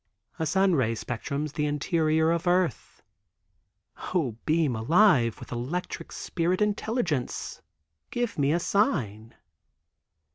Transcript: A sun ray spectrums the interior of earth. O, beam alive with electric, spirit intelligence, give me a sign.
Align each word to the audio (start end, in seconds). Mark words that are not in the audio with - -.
A 0.39 0.47
sun 0.47 0.73
ray 0.73 0.95
spectrums 0.95 1.53
the 1.53 1.67
interior 1.67 2.31
of 2.31 2.47
earth. 2.47 3.03
O, 4.15 4.35
beam 4.47 4.75
alive 4.75 5.39
with 5.39 5.51
electric, 5.51 6.11
spirit 6.11 6.59
intelligence, 6.59 7.61
give 8.09 8.35
me 8.39 8.51
a 8.51 8.59
sign. 8.59 9.35